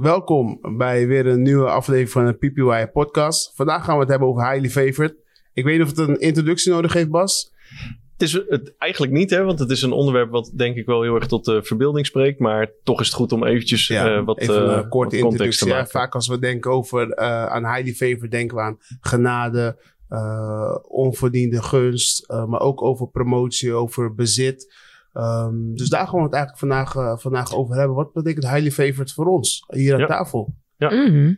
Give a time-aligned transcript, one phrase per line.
[0.00, 3.52] welkom bij weer een nieuwe aflevering van de PPY podcast.
[3.54, 5.14] Vandaag gaan we het hebben over Highly Favored.
[5.52, 7.52] Ik weet niet of het een introductie nodig heeft, Bas.
[8.12, 11.02] Het is het eigenlijk niet, hè, want het is een onderwerp wat denk ik wel
[11.02, 12.38] heel erg tot de verbeelding spreekt.
[12.38, 15.16] Maar toch is het goed om eventjes Ja, eh, wat, even een eh, eh, korte
[15.18, 15.68] introductie.
[15.68, 19.76] Ja, vaak als we denken over eh, aan Highly Favored, denken we aan genade,
[20.08, 24.74] eh, onverdiende gunst, eh, maar ook over promotie, over bezit.
[25.16, 27.96] Ehm, dus daar gaan we het eigenlijk vandaag, eh, vandaag over hebben.
[27.96, 30.06] Wat betekent Highly Favored voor ons hier aan Ja.
[30.06, 30.54] tafel?
[30.78, 30.88] Mhm.
[30.88, 31.36] Ja, eh,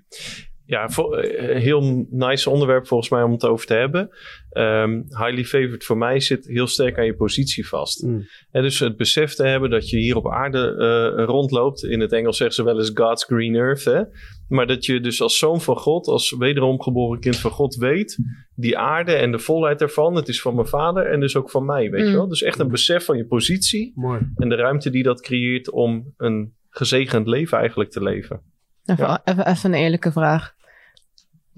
[0.71, 4.09] een heel nice onderwerp volgens mij om het over te hebben.
[4.51, 8.03] Ehm, highly favored voor mij zit heel sterk aan je positie vast.
[8.03, 8.27] Mm.
[8.51, 10.75] En dus het besef te hebben dat je hier op aarde
[11.19, 11.85] eh, rondloopt.
[11.85, 13.85] In het Engels zeggen ze wel eens God's green earth.
[13.85, 14.03] Hè?
[14.49, 18.19] Maar dat je dus als zoon van God, als wederom geboren kind van God weet...
[18.55, 21.65] die aarde en de volheid ervan, het is van mijn vader en dus ook van
[21.65, 21.91] mij.
[21.91, 22.09] Weet Mm.
[22.11, 22.29] je wel?
[22.29, 24.21] Dus echt een besef van je positie Mooi.
[24.37, 28.43] en de ruimte die dat creëert om een gezegend leven eigenlijk te leven.
[28.85, 30.57] Even, even, even een eerlijke vraag.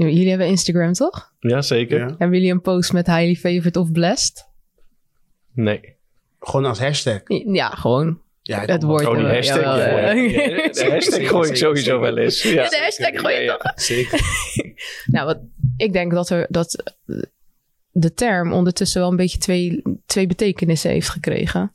[0.08, 1.32] Jullie hebben Instagram, toch?
[1.38, 1.98] Ja, zeker?
[1.98, 2.06] Ja.
[2.06, 4.48] Hebben jullie een post met highly favored of blessed?
[5.54, 5.96] Nee.
[6.40, 7.20] Gewoon als hashtag.
[7.46, 8.20] Ja, gewoon.
[8.42, 9.06] Ja, Het woord.
[9.06, 9.56] Oh, die eh, hashtag.
[9.60, 10.10] jawel, ja, ja.
[10.12, 10.12] ja.
[10.62, 12.42] Ja, De hashtag gooi ik sowieso wel eens.
[12.52, 13.80] Ja, de hashtag gooi je Ja, toch?
[13.80, 14.20] Zeker.
[15.12, 15.38] Nou, wat,
[15.76, 17.16] ik denk dat, er, dat eh,
[17.90, 21.70] de term ondertussen wel een beetje twee, twee betekenissen heeft gekregen.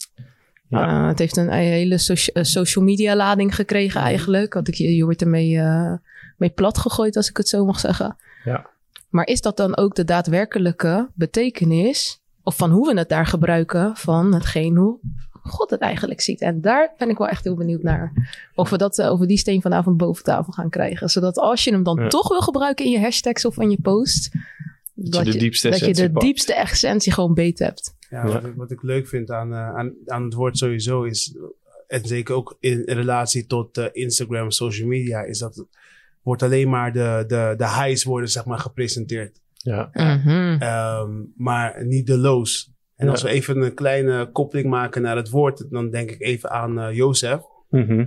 [0.69, 0.88] Ja.
[1.02, 4.53] Eh, het heeft een hele socia- eh, social media lading gekregen eigenlijk.
[4.53, 5.94] Want ik, je wordt ermee eh,
[6.38, 8.16] mee plat gegooid, als ik het zo mag zeggen.
[8.45, 8.69] Ja.
[9.09, 13.95] Maar is dat dan ook de daadwerkelijke betekenis, of van hoe we het daar gebruiken,
[13.95, 14.99] van hetgeen hoe
[15.43, 16.41] God het eigenlijk ziet?
[16.41, 18.11] En daar ben ik wel echt heel benieuwd naar.
[18.55, 21.09] Of we dat eh, over die steen vanavond boven tafel gaan krijgen.
[21.09, 22.07] Zodat als je hem dan Ja.
[22.07, 24.31] toch wil gebruiken in je hashtags of in je post,
[24.93, 26.25] Dat je de diepste dat je essentie de pakt.
[26.25, 27.93] diepste essentie gewoon beet hebt.
[28.09, 31.35] Ja, Wat, ik, wat ik leuk vind aan, eh, aan, aan het woord sowieso is,
[31.87, 35.67] en zeker ook in, in relatie tot eh, Instagram, social media, is dat het
[36.25, 39.39] wordt alleen maar de, de, de highs worden zeg maar gepresenteerd.
[39.53, 39.89] Ja.
[39.93, 40.55] Mhm.
[40.61, 42.71] Ehm, maar niet de lows.
[42.95, 43.11] En Ja.
[43.11, 46.80] als we even een kleine koppeling maken naar het woord, dan denk ik even aan
[46.80, 47.39] eh Jozef.
[47.69, 48.05] Mhm.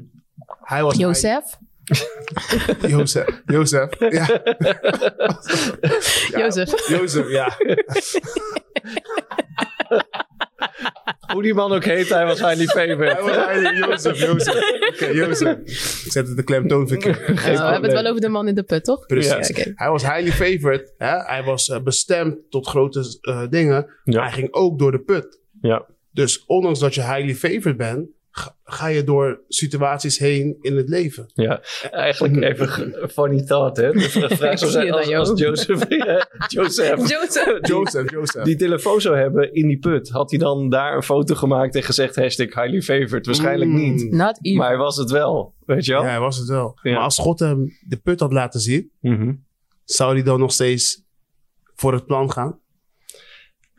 [0.63, 1.45] Hij was Jozef?
[2.89, 3.43] Jozef.
[3.47, 3.99] Jozef.
[3.99, 4.27] Ja.
[6.31, 6.89] Ja, Jozef.
[6.89, 7.53] Jozef, ja.
[11.33, 13.21] Hoe die man ook heet, hij was highly Hij favored.
[13.21, 14.71] was eigenlijk Jozef, Jozef.
[14.89, 15.57] Oké, Jozef.
[16.05, 17.27] Ik zet het de klemtoon verkeerd.
[17.27, 19.07] We hebben het wel over de man in de put, toch?
[19.07, 19.49] Precies.
[19.49, 19.73] Ja, oké.
[19.75, 20.95] Hij was highly favored.
[20.99, 21.17] Hè?
[21.17, 23.87] Hij was eh, bestemd tot grote eh, dingen.
[24.05, 24.23] Ja.
[24.23, 25.41] Hij ging ook door de put.
[25.61, 25.87] Ja.
[26.13, 28.09] Dus ondanks dat je highly favored bent,
[28.63, 31.31] ga, je door situaties heen in het leven.
[31.35, 33.93] ja, eigenlijk even funny thought, hè.
[33.93, 35.09] De vraag zou Zie zijn je als?
[35.09, 35.89] Joseph, Joseph
[36.49, 37.09] Jozef.
[37.69, 38.45] Jozef, Jozef.
[38.45, 41.83] die telefoon zou hebben in die put, had hij dan daar een foto gemaakt en
[41.83, 43.27] gezegd hashtag highly favored?
[43.27, 43.77] Waarschijnlijk Mm.
[43.77, 44.11] niet.
[44.13, 44.59] Not even.
[44.59, 46.03] Maar hij was het wel, weet je wel?
[46.03, 46.79] Ja, hij was het wel.
[46.83, 46.93] Ja.
[46.93, 49.33] Maar als God hem de put had laten zien, Mhm.
[49.85, 51.03] zou hij dan nog steeds
[51.75, 52.59] voor het plan gaan?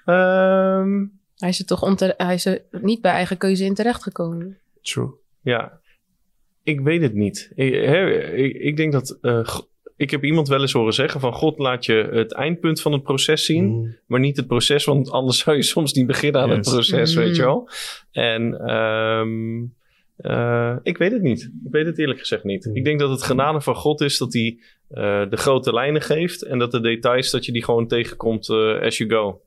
[0.06, 1.06] Ehm,
[1.40, 4.58] Hij is er toch onter- hij is er niet bij eigen keuze in terechtgekomen.
[4.82, 5.10] True.
[5.42, 5.80] Ja,
[6.64, 7.52] ik weet het niet.
[7.56, 7.74] Ik,
[8.36, 9.18] ik, ik denk dat.
[9.22, 9.58] eh,
[9.96, 13.04] ik heb iemand wel eens horen zeggen: van God laat je het eindpunt van het
[13.04, 13.96] proces zien, Mm.
[14.06, 17.24] maar niet het proces, want anders zou je soms niet beginnen aan het proces, Mm.
[17.24, 17.70] weet je wel.
[18.12, 19.64] En ehm,
[20.18, 21.42] eh, ik weet het niet.
[21.66, 22.66] Ik weet het eerlijk gezegd niet.
[22.66, 22.76] Mm.
[22.76, 26.42] Ik denk dat het genade van God is dat hij eh, de grote lijnen geeft
[26.42, 28.50] en dat de details dat je die gewoon tegenkomt
[28.82, 29.42] as you go.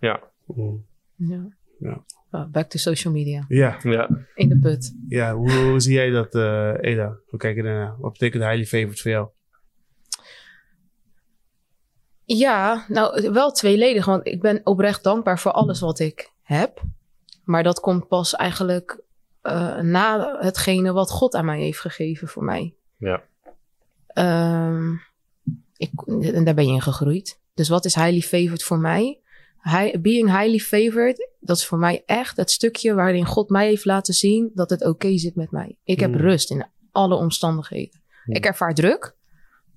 [0.00, 0.20] Ja,
[0.54, 0.86] Mm.
[1.18, 1.48] Ja.
[1.78, 2.04] Ja.
[2.30, 3.44] Oh, back to social media.
[3.48, 4.08] Ja, ja.
[4.34, 4.94] In de put.
[5.08, 5.34] ja.
[5.34, 7.16] Hoe, hoe zie jij dat, eh Eda?
[7.26, 7.96] Hoe kijk je daarnaar?
[7.98, 9.28] Wat betekent highly favored voor jou?
[12.24, 14.04] Ja, nou wel tweeledig.
[14.04, 16.82] Want ik ben oprecht dankbaar voor alles wat ik heb.
[17.44, 19.00] Maar dat komt pas eigenlijk
[19.42, 22.74] eh, na hetgene wat God aan mij heeft gegeven voor mij.
[22.96, 23.22] Ja.
[24.06, 24.92] Ehm,
[25.76, 25.90] ik,
[26.20, 27.40] en daar ben je in gegroeid.
[27.54, 29.20] Dus wat is highly favored voor mij?
[29.70, 33.84] Hi- being highly favored, dat is voor mij echt het stukje waarin God mij heeft
[33.84, 35.76] laten zien dat het oké zit met mij.
[35.84, 36.20] Ik heb Hmm.
[36.20, 38.00] rust in alle omstandigheden.
[38.24, 38.34] Hmm.
[38.34, 39.14] Ik ervaar druk.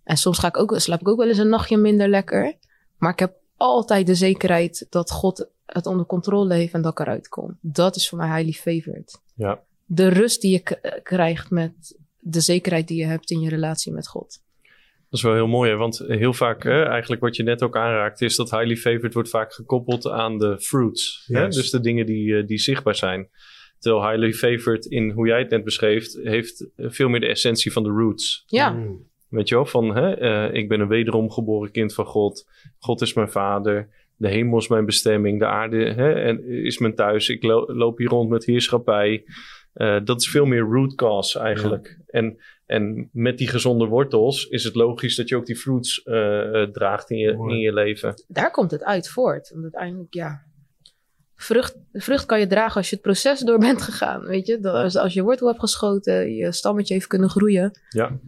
[0.03, 2.55] En soms ga ik ook, slaap ik ook wel eens een nachtje minder lekker.
[2.97, 6.99] Maar ik heb altijd de zekerheid dat God het onder controle heeft en dat ik
[6.99, 7.57] eruit kom.
[7.61, 9.19] Dat is voor mij highly favored.
[9.35, 9.61] Ja.
[9.85, 14.07] De rust die je krijgt met de zekerheid die je hebt in je relatie met
[14.07, 14.41] God.
[15.11, 15.75] Dat is wel heel mooi, hè?
[15.75, 19.29] want heel vaak, hè, eigenlijk wat je net ook aanraakt, is dat highly favored wordt
[19.29, 21.23] vaak gekoppeld aan de fruits.
[21.27, 21.47] Hè?
[21.47, 23.29] Dus de dingen die, eh, die zichtbaar zijn.
[23.79, 27.83] Terwijl highly favored, in hoe jij het net beschreef, heeft veel meer de essentie van
[27.83, 28.43] de roots.
[28.45, 29.09] Ja, Mm.
[29.29, 32.45] Weet je wel, van hè, eh, ik ben een wederom geboren kind van God.
[32.79, 33.89] God is mijn vader.
[34.17, 35.39] De hemel is mijn bestemming.
[35.39, 37.29] De aarde hè, en is mijn thuis.
[37.29, 39.23] Ik lo- loop hier rond met heerschappij.
[39.73, 42.00] Eh, dat is veel meer root cause eigenlijk.
[42.07, 46.62] En, En met die gezonde wortels is het logisch dat je ook die fruits eh,
[46.62, 48.23] eh, draagt in je, in je leven.
[48.27, 49.50] Daar komt het uit voort.
[49.50, 50.44] Want uiteindelijk, ja.
[51.35, 54.21] Vrucht, vrucht kan je dragen als je het proces door bent gegaan.
[54.21, 57.79] Weet je, Dat als, als je wortel hebt geschoten, je stammetje heeft kunnen groeien.
[57.89, 58.19] Ja.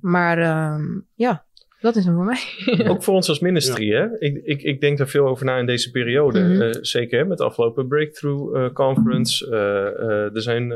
[0.00, 1.44] Maar ehm, ja,
[1.80, 2.38] dat is hem voor mij.
[2.90, 4.18] Ook voor ons als ministry, hè?
[4.18, 6.40] Ik, ik, ik denk daar veel over na in deze periode.
[6.40, 6.62] Mhm.
[6.62, 9.46] Eh, zeker hè, met de afgelopen Breakthrough eh, Conference.
[9.50, 10.68] Eh, er zijn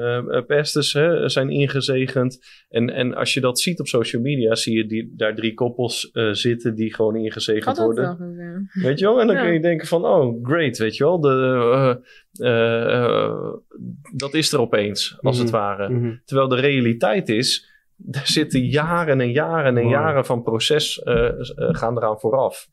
[0.47, 2.39] pastors hè, zijn ingezegend.
[2.69, 6.11] En, en als je dat ziet op social media, zie je die, daar drie koppels
[6.11, 8.17] eh, zitten die gewoon ingezegend Had dat worden.
[8.19, 8.83] wel.
[8.83, 9.21] Weet je wel?
[9.21, 9.43] En dan Ja.
[9.43, 11.21] kun je denken van, oh, great, weet je wel.
[11.21, 11.29] De,
[11.73, 11.95] eh,
[12.49, 13.53] eh, eh,
[14.17, 15.57] dat is er opeens, als het Mhm.
[15.57, 15.89] ware.
[15.89, 16.15] Mhm.
[16.25, 17.73] Terwijl de realiteit is,
[18.11, 22.69] er zitten jaren en jaren en jaren van proces eh, eh, gaan eraan vooraf.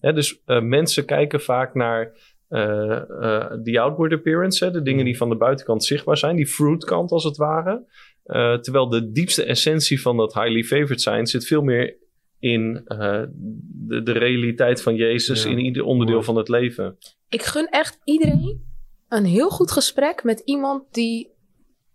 [0.00, 2.12] Hè, dus eh, mensen kijken vaak naar
[2.48, 2.90] eh,
[3.22, 7.10] eh, die outward appearance, hè, de dingen die van de buitenkant zichtbaar zijn, die fruitkant
[7.10, 7.84] als het ware.
[8.24, 11.96] Eh, terwijl de diepste essentie van dat highly favored zijn zit veel meer
[12.38, 13.22] in eh,
[13.88, 15.50] de, de realiteit van Jezus Ja.
[15.50, 16.26] in ieder onderdeel Mooi.
[16.26, 16.96] van het leven.
[17.28, 18.70] Ik gun echt iedereen
[19.08, 21.31] een heel goed gesprek met iemand die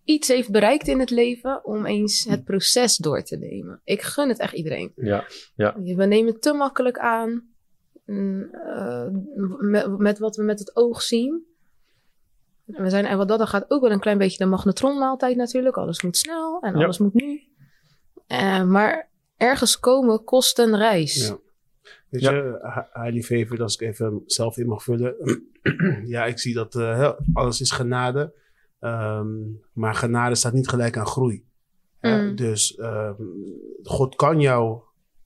[0.08, 3.82] iets heeft bereikt in het leven om eens het proces door te nemen.
[3.84, 4.92] Ik gun het echt iedereen.
[4.96, 5.26] Ja,
[5.56, 7.48] We nemen het te makkelijk aan
[8.06, 9.08] mm, eh,
[9.60, 11.46] met, met wat we met het oog zien.
[12.72, 15.36] En We zijn, en wat dat dan gaat ook wel een klein beetje de magnetronmaaltijd
[15.36, 15.78] natuurlijk.
[15.78, 16.84] Alles moet snel en Ja.
[16.84, 17.42] alles moet nu.
[18.28, 21.28] Eh, maar ergens komen kost een reis.
[21.28, 21.38] Ja.
[22.10, 22.32] Weet Ja.
[22.32, 25.16] je, highly favored, als ik even zelf in mag vullen.
[26.06, 28.34] ja, ik zie dat eh, alles is genade.
[28.80, 29.28] Ehm,
[29.74, 31.46] maar genade staat niet gelijk aan groei.
[32.00, 32.22] Hè?
[32.22, 32.36] Mm.
[32.36, 33.22] Dus ehm,
[33.84, 34.82] God kan jou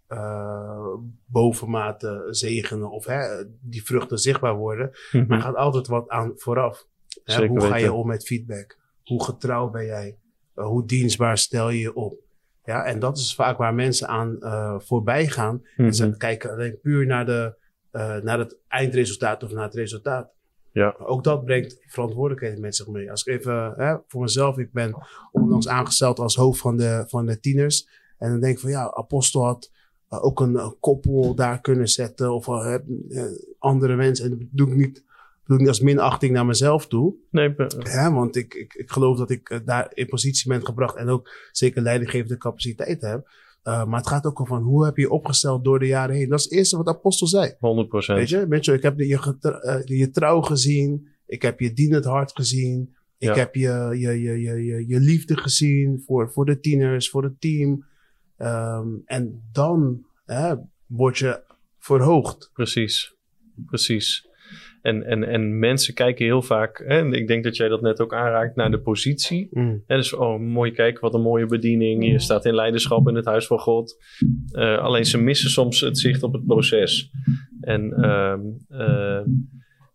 [0.08, 0.94] eh,
[1.26, 4.92] bovenmate zegenen of hè, die vruchten zichtbaar worden.
[5.12, 6.88] Maar er gaat altijd wat aan vooraf.
[7.24, 8.78] Hè, hoe ga je om met feedback?
[9.04, 10.18] Hoe getrouw ben jij?
[10.56, 12.20] Uh, hoe dienstbaar stel je je op?
[12.66, 15.62] Ja, en dat is vaak waar mensen aan uh, voorbij gaan.
[15.76, 16.18] En ze Mhm.
[16.18, 17.56] kijken alleen puur naar, de,
[17.92, 20.32] uh, naar het eindresultaat of naar het resultaat.
[20.72, 20.96] Ja.
[20.98, 23.12] Maar ook dat brengt verantwoordelijkheid met zich mee.
[23.12, 24.96] Als ik even hè, voor mezelf, ik ben
[25.32, 27.88] onlangs aangesteld als hoofd van de, van de tieners.
[28.18, 29.72] En dan denk ik van ja, Apostel had
[30.10, 32.34] uh, ook een, een, koppel daar kunnen zetten.
[32.34, 32.76] Of uh,
[33.60, 34.26] andere mensen.
[34.26, 35.04] En dat doe ik niet
[35.46, 37.16] doe ik niet als minachting naar mezelf toe.
[37.30, 41.10] Nee, ja, want ik, ik, ik geloof dat ik daar in positie ben gebracht en
[41.10, 43.30] ook zeker leidinggevende capaciteit heb.
[43.64, 46.30] Uh, maar het gaat ook over hoe heb je je opgesteld door de jaren heen.
[46.30, 47.52] Dat is het eerste wat Apostel zei.
[47.52, 47.58] 100%.
[48.06, 51.08] Weet je, Mitchell, ik heb je, je, uh, je trouw gezien.
[51.26, 52.96] Ik heb je dienend hart gezien.
[53.18, 53.36] Ik ja.
[53.36, 57.86] heb je, je, je, je, je, liefde gezien voor, voor de tieners, voor het team.
[58.38, 60.56] Um, en dan hè,
[60.86, 61.44] word je
[61.80, 62.50] verhoogd.
[62.54, 63.16] Precies,
[63.66, 64.28] precies.
[64.82, 68.00] En, en, en mensen kijken heel vaak, hè, en ik denk dat jij dat net
[68.02, 69.48] ook aanraakt, naar de positie.
[69.52, 69.84] Mm.
[69.88, 72.06] En dus, oh, mooi kijken, wat een mooie bediening.
[72.06, 74.04] Je staat in leiderschap in het huis van God.
[74.54, 77.12] Uh, alleen ze missen soms het zicht op het proces.
[77.62, 78.38] En uh,
[78.70, 79.22] uh,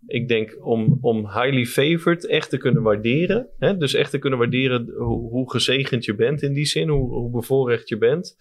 [0.07, 3.49] ik denk om, om highly favored echt te kunnen waarderen.
[3.59, 7.13] Hè, dus echt te kunnen waarderen hoe, hoe gezegend je bent in die zin, hoe,
[7.13, 8.37] hoe bevoorrecht je bent.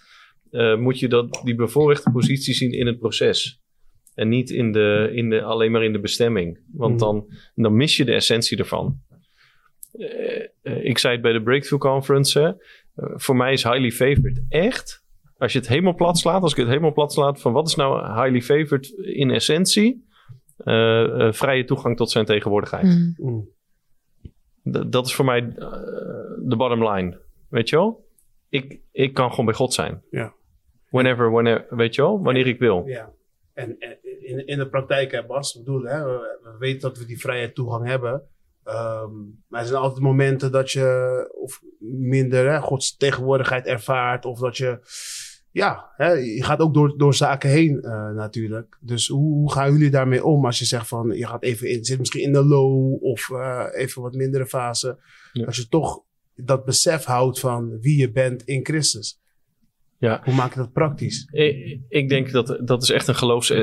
[0.51, 3.63] Uh, moet je dat, die bevoorrechte positie zien in het proces.
[4.15, 6.59] En niet in de, in de, alleen maar in de bestemming.
[6.71, 7.00] Want Mhm.
[7.00, 7.25] dan,
[7.56, 9.00] dan mis je de essentie ervan.
[9.94, 10.07] Uh,
[10.63, 12.39] uh, ik zei het bij de Breakthrough Conference.
[12.95, 15.03] Uh, voor mij is highly favored echt.
[15.38, 17.75] Als je het helemaal plat slaat, als ik het helemaal plat slaat van wat is
[17.75, 20.05] nou highly favored in essentie?
[20.65, 22.84] Uh, vrije toegang tot zijn tegenwoordigheid.
[22.84, 23.13] Mm.
[23.17, 23.50] Mm.
[24.91, 25.41] Dat is voor mij
[26.45, 27.22] de bottom line.
[27.50, 28.05] Weet je wel?
[28.50, 30.01] Ik, ik kan gewoon bij God zijn.
[30.10, 30.34] Ja.
[30.89, 32.22] Whenever, whenever, weet je wel?
[32.24, 32.84] Wanneer ik wil.
[32.86, 33.12] Ja.
[33.55, 33.79] En,
[34.19, 37.51] in, in de praktijk, hè, Bas, bedoel, hè, we, we weten dat we die vrije
[37.51, 38.24] toegang hebben.
[38.67, 44.25] Um, maar er zijn altijd momenten dat je of minder hè, Gods tegenwoordigheid ervaart.
[44.25, 44.79] Of dat je,
[45.51, 48.77] ja, hè, je gaat ook door, door zaken heen uh, natuurlijk.
[48.81, 51.85] Dus hoe, hoe, gaan jullie daarmee om als je zegt van, je gaat even in,
[51.85, 55.00] zit misschien in de low of uh, even wat mindere fase.
[55.33, 55.45] Ja.
[55.45, 56.03] Als je toch
[56.35, 59.21] dat besef houdt van wie je bent in Christus.
[59.98, 60.22] Ja.
[60.24, 61.28] Hoe maak je dat praktisch?
[61.32, 63.52] Ik, ik denk dat dat is echt een geloofs...
[63.52, 63.58] Uh,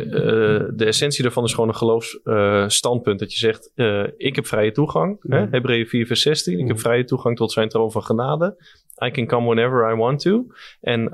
[0.75, 3.21] de essentie daarvan is gewoon een geloofsstandpunt.
[3.21, 5.17] Uh, dat je zegt, uh, ik heb vrije toegang.
[5.21, 5.33] Mm.
[5.33, 5.47] Hè?
[5.51, 6.55] Hebreeën 4 vers 16.
[6.55, 6.61] Mm.
[6.61, 8.57] Ik heb vrije toegang tot zijn troon van genade.
[9.05, 10.47] I can come whenever I want to.
[10.81, 11.13] En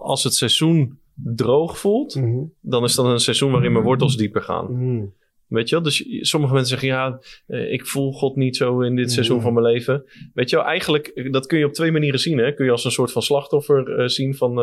[0.00, 2.14] als het seizoen droog voelt...
[2.14, 2.52] Mm -hmm.
[2.60, 5.12] dan is dat een seizoen waarin mijn wortels dieper gaan.
[5.50, 5.56] Mm.
[5.56, 5.84] Weet je wel?
[5.84, 9.52] Dus sommige mensen zeggen, ja, eh, ik voel God niet zo in dit seizoen van
[9.52, 10.04] mijn leven.
[10.34, 12.38] Weet je wel, eigenlijk, eh, dat kun je op twee manieren zien.
[12.38, 12.54] Hè?
[12.54, 14.54] Kun je als een soort van slachtoffer eh, zien van,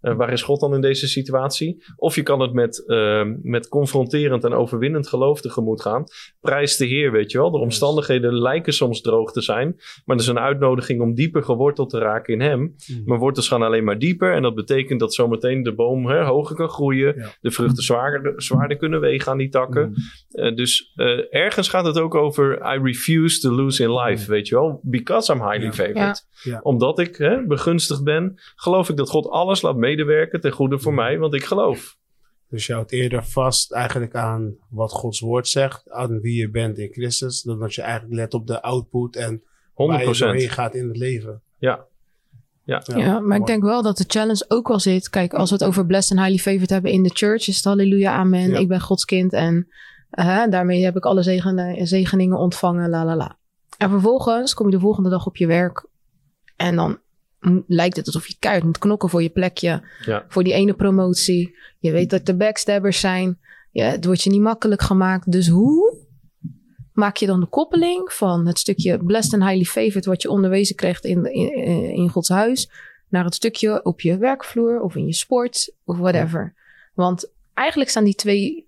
[0.00, 1.82] waar is God dan in deze situatie?
[1.96, 2.84] Of je kan het met,
[3.42, 6.04] met confronterend en overwinnend geloof tegemoet gaan.
[6.40, 7.50] Prijs de Heer, weet je wel.
[7.50, 9.74] De omstandigheden lijken soms droog te zijn.
[10.04, 12.74] Maar dat is een uitnodiging om dieper geworteld te raken in Hem.
[13.04, 14.34] Mijn wortels gaan alleen maar dieper.
[14.34, 17.14] En dat betekent dat zometeen de boom hè, hoger kan groeien.
[17.16, 17.32] Ja.
[17.40, 19.90] De vruchten zwaarder, zwaarder kunnen wegen aan die takken.
[19.90, 20.00] Mhm.
[20.28, 24.48] Eh, dus eh, ergens gaat het ook over I refuse to lose in life, weet
[24.48, 24.80] je wel.
[24.82, 25.72] Because I'm highly Ja.
[25.72, 26.26] favored.
[26.42, 26.52] Ja.
[26.52, 26.60] Ja.
[26.62, 30.94] Omdat ik hè, begunstigd ben, geloof ik dat God alles laat medewerken ten goede voor
[30.94, 31.96] mij, want ik geloof.
[32.50, 36.78] Dus je houdt eerder vast eigenlijk aan wat Gods woord zegt, aan wie je bent
[36.78, 39.42] in Christus, dan dat je eigenlijk let op de output en
[39.72, 41.42] 100 waar je doorheen gaat in het leven.
[41.58, 41.86] Ja.
[42.64, 42.82] Ja.
[42.84, 45.08] Ja, maar ik denk wel dat de challenge ook wel zit.
[45.08, 47.64] Kijk, als we het over blessed en highly favored hebben in de church, is het
[47.64, 48.50] halleluja, amen.
[48.50, 48.58] Ja.
[48.58, 49.68] Ik ben Gods kind en
[50.50, 53.36] daarmee heb ik alle zegen, zegeningen ontvangen, la la la.
[53.78, 55.86] En vervolgens kom je de volgende dag op je werk
[56.56, 56.98] en dan
[57.66, 60.24] lijkt het alsof je keihard moet knokken voor je plekje, Ja.
[60.28, 61.56] voor die ene promotie.
[61.78, 63.38] Je weet dat er backstabbers zijn.
[63.70, 65.32] Ja, het wordt je niet makkelijk gemaakt.
[65.32, 65.96] Dus hoe
[66.92, 70.76] maak je dan de koppeling van het stukje blessed and highly favored wat je onderwezen
[70.76, 71.54] krijgt in, in,
[71.94, 72.70] in Gods huis,
[73.08, 76.54] naar het stukje op je werkvloer of in je sport of whatever.
[76.94, 78.67] Want eigenlijk staan die twee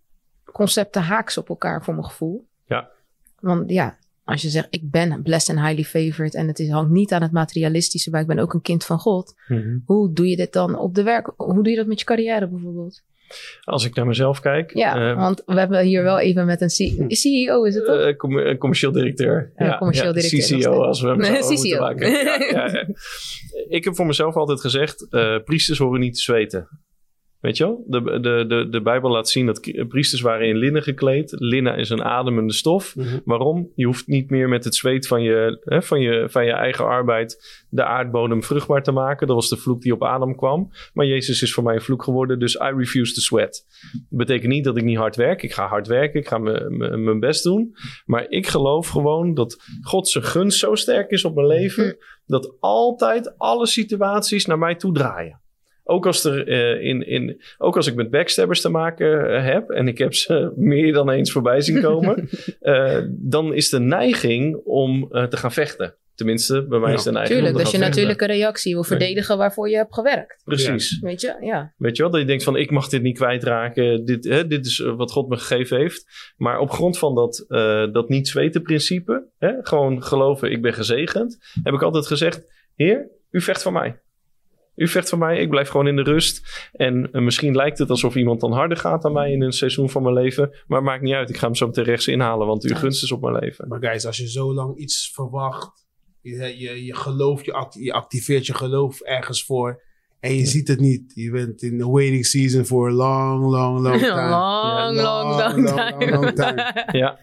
[0.52, 2.47] concepten haaks op elkaar voor mijn gevoel.
[2.66, 2.88] Ja.
[3.40, 6.90] Want ja, als je zegt ik ben blessed and highly favored en het is, hangt
[6.90, 9.35] niet aan het materialistische, maar ik ben ook een kind van God.
[9.87, 11.33] Hoe doe je dit dan op de werk?
[11.37, 13.02] Hoe doe je dat met je carrière bijvoorbeeld?
[13.64, 16.69] Als ik naar mezelf kijk, Ja, eh, want we hebben hier wel even met een
[16.69, 17.97] C- CEO, is het toch?
[18.00, 19.52] eh, com- eh, commercieel directeur.
[19.57, 20.66] Ja, commercieel directeur CCO, steeds.
[20.66, 21.80] als we hem Nee, moeten CCO.
[21.80, 22.11] maken.
[22.11, 22.87] Ja, ja, ja.
[23.69, 25.07] Ik heb voor mezelf altijd gezegd,
[25.45, 26.69] priesters horen niet te zweten.
[27.41, 27.85] Weet je wel?
[27.87, 31.35] De, de, de, de Bijbel laat zien dat priesters waren in linnen gekleed.
[31.39, 32.97] Linnen is een ademende stof.
[32.97, 33.19] Mhm.
[33.25, 33.71] Waarom?
[33.75, 36.85] Je hoeft niet meer met het zweet van je, hè, van, je, van je eigen
[36.85, 39.27] arbeid de aardbodem vruchtbaar te maken.
[39.27, 40.71] Dat was de vloek die op Adam kwam.
[40.93, 43.67] Maar Jezus is voor mij een vloek geworden, dus I refuse to sweat.
[43.93, 45.43] Dat betekent niet dat ik niet hard werk.
[45.43, 47.75] Ik ga hard werken, ik ga mijn best doen.
[48.05, 51.99] Maar ik geloof gewoon dat God zijn gunst zo sterk is op mijn leven...
[52.27, 55.40] dat altijd alle situaties naar mij toe draaien.
[55.91, 59.71] Ook als, er, eh, in, in, ook als ik met backstabbers te maken eh, heb
[59.71, 62.29] en ik heb ze meer dan eens voorbij zien komen,
[62.61, 65.95] eh, dan is de neiging om te gaan vechten.
[66.15, 68.75] Tenminste, bij mij is de neiging Tuurlijk, dat is je natuurlijke reactie.
[68.75, 70.43] Wil verdedigen waarvoor je hebt gewerkt.
[70.45, 70.99] Precies.
[71.01, 71.75] Weet je, ja.
[71.77, 74.05] Weet je wel, dat je denkt van ik mag dit niet kwijtraken.
[74.05, 76.33] Dit, hè, dit is wat God me gegeven heeft.
[76.37, 77.45] Maar op grond van dat,
[77.93, 83.09] dat niet zweten principe, hè, gewoon geloven ik ben gezegend, heb ik altijd gezegd, Heer,
[83.31, 84.01] u vecht voor mij.
[84.81, 86.69] U vecht voor mij, ik blijf gewoon in de rust.
[86.73, 89.91] En eh, misschien lijkt het alsof iemand dan harder gaat dan mij in een seizoen
[89.91, 90.57] van mijn leven.
[90.67, 92.77] Maar maakt niet uit, ik ga hem zo meteen rechts inhalen, want uw Ja.
[92.77, 93.69] gunst is op mijn leven.
[93.69, 95.87] Maar guys, als je zo lang iets verwacht,
[96.21, 99.83] je, je, je gelooft, je, act- je activeert je geloof ergens voor
[100.21, 101.13] en je ziet het niet.
[101.15, 104.29] Je bent in de waiting season for a long, long, long time.
[104.29, 106.11] long, Ja, long, long, long, time.
[106.11, 106.85] long, long time.
[106.99, 107.19] Ja.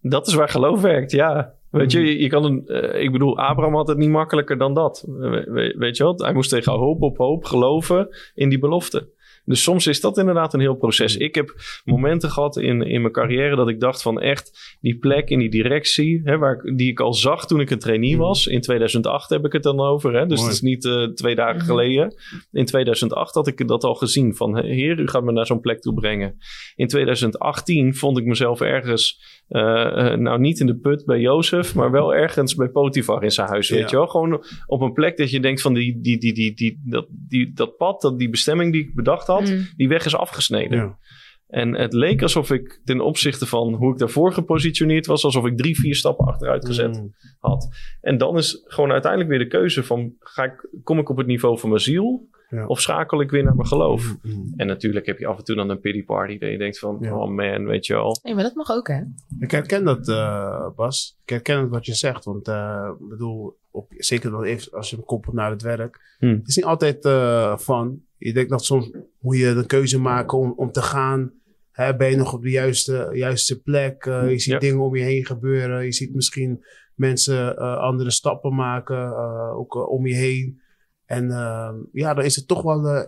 [0.00, 1.54] Dat is waar geloof werkt, ja.
[1.70, 4.74] Weet je, je, je kan een, eh, ik bedoel, Abraham had het niet makkelijker dan
[4.74, 5.04] dat.
[5.06, 9.08] We- we- weet je wel, hij moest tegen hoop op hoop geloven in die belofte.
[9.48, 11.16] Dus soms is dat inderdaad een heel proces.
[11.16, 15.28] Ik heb momenten gehad in, in mijn carrière dat ik dacht van echt die plek
[15.30, 18.20] in die directie, hè, waar ik, die ik al zag toen ik een trainee Mhm.
[18.20, 18.46] was.
[18.46, 20.42] In 2008 heb ik het dan over, hè, dus Mooi.
[20.42, 21.64] dat is niet eh, twee dagen Mhm.
[21.66, 22.14] geleden.
[22.52, 25.80] In 2008 had ik dat al gezien van, heer, u gaat me naar zo'n plek
[25.80, 26.36] toe brengen.
[26.76, 31.74] In 2018 vond ik mezelf ergens, eh, eh, nou niet in de put bij Jozef,
[31.74, 33.68] maar wel ergens bij Potifar in zijn huis.
[33.68, 33.76] Ja.
[33.76, 34.06] Weet je wel?
[34.06, 37.52] Gewoon op een plek dat je denkt van die, die, die, die, die, dat, die,
[37.52, 39.66] dat pad, dat, die bestemming die ik bedacht had, Mm.
[39.76, 40.78] die weg is afgesneden.
[40.78, 40.98] Ja.
[41.48, 45.56] En het leek alsof ik ten opzichte van hoe ik daarvoor gepositioneerd was, alsof ik
[45.56, 47.14] drie, vier stappen achteruit gezet Mm.
[47.38, 47.68] had.
[48.00, 51.26] En dan is gewoon uiteindelijk weer de keuze van, ga ik, kom ik op het
[51.26, 52.28] niveau van mijn ziel?
[52.50, 52.66] Ja.
[52.66, 54.16] Of schakel ik weer naar mijn geloof?
[54.22, 54.52] Mm.
[54.56, 56.38] En natuurlijk heb je af en toe dan een pity party.
[56.38, 57.16] Dat je denkt van, Ja.
[57.18, 58.18] oh man, weet je wel.
[58.22, 59.00] Nee, maar dat mag ook, hè?
[59.38, 61.18] Ik herken dat, eh, Bas.
[61.22, 62.24] Ik herken het wat je zegt.
[62.24, 66.16] Want eh, ik bedoel, op, zeker dan even als je hem koppelt naar het werk.
[66.18, 66.30] Hmm.
[66.34, 68.00] Het is niet altijd eh van.
[68.18, 71.32] Je denkt dat soms moet je een keuze maken om, om te gaan.
[71.70, 74.04] Hè, ben je nog op de juiste, juiste plek?
[74.06, 74.58] Eh, je ziet Ja.
[74.58, 75.84] dingen om je heen gebeuren.
[75.84, 79.06] Je ziet misschien mensen eh, andere stappen maken.
[79.06, 80.60] eh, ook om je heen.
[81.04, 81.26] En
[81.92, 83.06] ja, dan is het toch wel...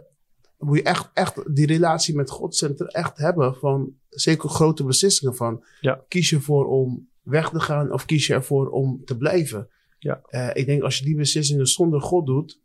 [0.58, 3.54] moet je echt, echt die relatie met God echt hebben.
[3.54, 6.04] Van zeker grote beslissingen van Ja.
[6.08, 9.68] kies je ervoor om weg te gaan of kies je ervoor om te blijven?
[9.98, 10.22] Ja.
[10.52, 12.60] Ik denk als je die beslissingen zonder God doet,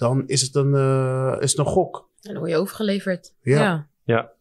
[0.00, 2.08] dan is het een, eh, is het een gok.
[2.22, 3.34] En dan word je overgeleverd.
[3.42, 3.60] Ja.
[3.60, 3.88] ja.
[4.04, 4.32] Ja.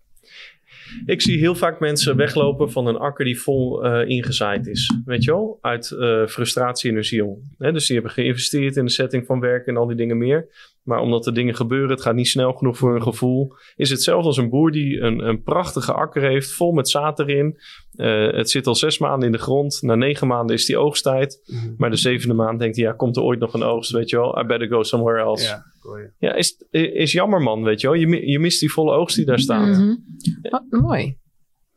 [1.06, 4.94] Ik zie heel vaak mensen weglopen van een akker die vol eh, ingezaaid is.
[5.06, 5.58] Weet je wel?
[5.62, 7.42] Uit eh, frustratie en ziel.
[7.58, 10.48] Hè, dus die hebben geïnvesteerd in de setting van werk en al die dingen meer.
[10.90, 13.54] Maar omdat er dingen gebeuren, het gaat niet snel genoeg voor hun gevoel.
[13.76, 17.60] Is hetzelfde als een boer die een, een prachtige akker heeft, vol met zaad erin.
[17.96, 19.82] Eh, het zit al zes maanden in de grond.
[19.82, 21.42] Na negen maanden is die oogsttijd.
[21.46, 21.74] Mhm.
[21.78, 24.16] Maar de zevende maand denkt hij, ja, komt er ooit nog een oogst, weet je
[24.16, 24.40] wel?
[24.40, 25.44] I better go somewhere else.
[25.44, 26.34] Ja, Ja, cool, ja.
[26.34, 27.96] is, is jammer man, weet je wel?
[27.96, 29.68] Je, je mist die volle oogst die daar staat.
[29.68, 29.96] Mhm.
[30.42, 31.18] Oh, mooi.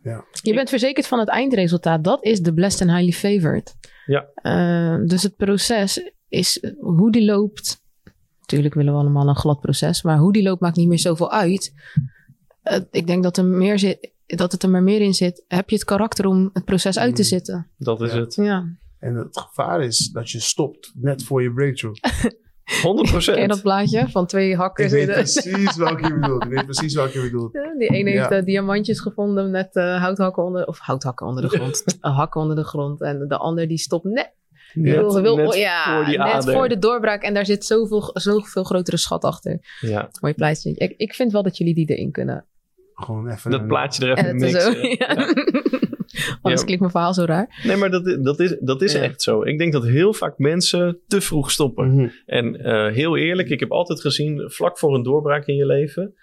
[0.03, 0.25] Ja.
[0.43, 2.05] Je bent verzekerd van het eindresultaat.
[2.05, 3.75] Dat is de blessed and highly favored.
[4.07, 4.29] Ja.
[4.35, 7.82] Eh, dus het proces is hoe die loopt.
[8.53, 11.31] Natuurlijk willen we allemaal een glad proces, maar hoe die loopt maakt niet meer zoveel
[11.33, 11.73] uit.
[12.63, 15.45] Eh, ik denk dat, er meer zit, dat het er maar meer in zit.
[15.49, 17.29] Heb je het karakter om het proces uit te Mm.
[17.29, 17.71] zitten?
[17.79, 18.19] Dat is Ja.
[18.21, 18.35] het.
[18.35, 18.65] Ja.
[18.99, 22.01] En het gevaar is dat je stopt net voor je breakthrough.
[22.83, 26.45] 100 Ken je dat plaatje van twee Ik weet in de- precies welke je bedoelt.
[26.45, 27.53] Ik weet precies welke je bedoelt.
[27.79, 28.37] Die ene heeft Ja.
[28.39, 32.65] eh, diamantjes gevonden met eh, houthakken onder, of houthakken onder de grond, hakken onder de
[32.65, 33.01] grond.
[33.01, 34.33] En de ander die stopt net,
[34.75, 36.55] Net, wil, wil- net ja, voor die net ader.
[36.55, 37.23] voor de doorbraak.
[37.23, 39.59] En daar zit zoveel, zoveel grotere schat achter.
[39.81, 40.73] Ja, Mooi plaatje.
[40.75, 42.47] Ik, ik vind wel dat jullie die erin kunnen.
[42.95, 44.73] Gewoon even dat een- plaatje er even En het is mixen.
[44.75, 45.35] zo, ja.
[46.13, 46.37] Ja.
[46.43, 46.67] Anders Ja.
[46.67, 47.61] klinkt mijn verhaal zo raar.
[47.65, 49.01] Nee, maar dat, dat is, dat is Ja.
[49.01, 49.43] echt zo.
[49.43, 51.95] Ik denk dat heel vaak mensen te vroeg stoppen.
[51.95, 52.09] Mhm.
[52.27, 56.15] En eh, heel eerlijk, ik heb altijd gezien, vlak voor een doorbraak in je leven,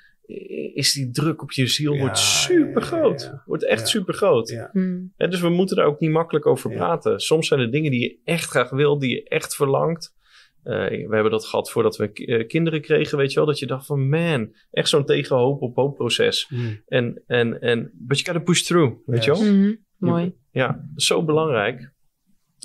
[0.73, 3.21] is die druk op je ziel Ja, wordt super groot.
[3.21, 3.43] ja, ja.
[3.45, 3.85] Wordt echt Ja.
[3.85, 4.49] super groot.
[4.49, 4.69] Ja.
[4.71, 5.13] Hmm.
[5.17, 6.77] dus we moeten daar ook niet makkelijk over Ja.
[6.77, 7.19] praten.
[7.19, 10.17] Soms zijn er dingen die je echt graag wil, die je echt verlangt.
[10.63, 13.45] Eh, we hebben dat gehad voordat we eh, kinderen kregen, weet je wel.
[13.45, 16.49] Dat je dacht van, man, echt zo'n tegenhoop op hoop proces.
[16.49, 16.75] Mhm.
[16.87, 19.43] En, en, en, but you gotta push through, weet je wel.
[19.53, 19.75] Mhm.
[19.97, 20.33] Mooi.
[20.51, 21.93] Ja, zo belangrijk.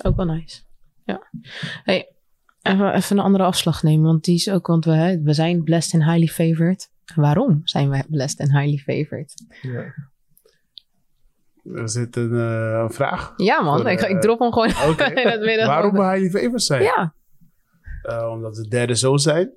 [0.03, 0.61] Ook wel nice.
[1.05, 1.29] Ja.
[1.83, 2.15] Hey,
[2.61, 4.05] even, even een andere afslag nemen.
[4.05, 6.93] Want die is ook, want we, hè, we zijn blessed and highly favored.
[7.15, 9.33] Waarom zijn we blessed and highly favored?
[9.61, 9.93] Ja.
[11.73, 13.33] Er zit een, eh, een vraag.
[13.37, 14.69] Ja man, Voor, ik, eh, ik drop hem gewoon
[15.23, 15.67] in het midden.
[15.67, 16.81] Waarom we highly favored zijn?
[16.83, 17.13] Ja,
[18.01, 19.51] Eh, omdat we derde zoon zijn.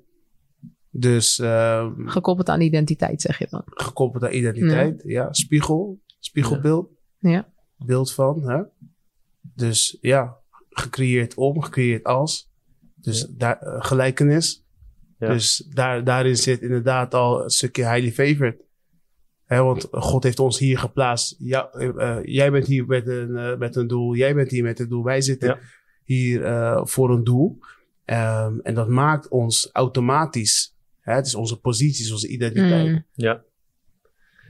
[0.91, 3.61] Dus ehm, gekoppeld aan identiteit zeg je dan.
[3.65, 5.01] gekoppeld aan identiteit.
[5.05, 5.99] Ja, spiegel.
[6.19, 6.89] Spiegelbeeld.
[7.19, 7.47] Ja.
[7.77, 8.49] Beeld van.
[8.49, 8.61] Hè?
[9.41, 10.37] Dus ja,
[10.69, 12.49] gecreëerd om, gecreëerd als.
[12.95, 14.63] Dus daar, gelijkenis.
[15.19, 15.33] Ja.
[15.33, 18.61] Dus daar, daarin zit inderdaad al een stukje highly favored.
[19.45, 21.35] Hè, want God heeft ons hier geplaatst.
[21.39, 24.15] Ja, eh, eh, jij bent hier met een, eh, met een doel.
[24.15, 25.03] Jij bent hier met een doel.
[25.03, 25.59] Wij zitten Ja.
[26.03, 27.59] hier eh, voor een doel.
[28.05, 30.75] Ehm, en dat maakt ons automatisch.
[30.99, 32.87] Hè, het is onze positie, is onze identiteit.
[32.87, 33.05] Mm.
[33.13, 33.43] Ja.